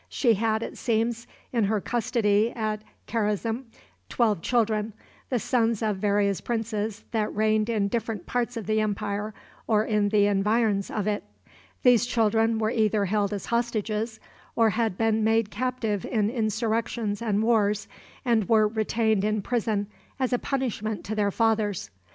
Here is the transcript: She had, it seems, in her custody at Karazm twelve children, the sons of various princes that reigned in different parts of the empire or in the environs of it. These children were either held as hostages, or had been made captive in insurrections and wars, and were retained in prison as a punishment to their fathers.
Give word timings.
She 0.09 0.33
had, 0.33 0.63
it 0.63 0.79
seems, 0.79 1.27
in 1.53 1.65
her 1.65 1.79
custody 1.79 2.49
at 2.55 2.83
Karazm 3.05 3.65
twelve 4.09 4.41
children, 4.41 4.93
the 5.29 5.37
sons 5.37 5.83
of 5.83 5.97
various 5.97 6.41
princes 6.41 7.03
that 7.11 7.35
reigned 7.35 7.69
in 7.69 7.87
different 7.87 8.25
parts 8.25 8.57
of 8.57 8.65
the 8.65 8.81
empire 8.81 9.35
or 9.67 9.85
in 9.85 10.09
the 10.09 10.25
environs 10.25 10.89
of 10.89 11.05
it. 11.05 11.23
These 11.83 12.07
children 12.07 12.57
were 12.57 12.71
either 12.71 13.05
held 13.05 13.31
as 13.31 13.45
hostages, 13.45 14.19
or 14.55 14.71
had 14.71 14.97
been 14.97 15.23
made 15.23 15.51
captive 15.51 16.03
in 16.03 16.31
insurrections 16.31 17.21
and 17.21 17.43
wars, 17.43 17.87
and 18.25 18.49
were 18.49 18.67
retained 18.67 19.23
in 19.23 19.43
prison 19.43 19.85
as 20.19 20.33
a 20.33 20.39
punishment 20.39 21.05
to 21.05 21.13
their 21.13 21.29
fathers. 21.29 21.91